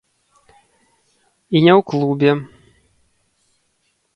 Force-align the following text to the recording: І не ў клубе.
І 1.55 1.57
не 1.65 1.73
ў 1.79 1.81
клубе. 1.91 2.31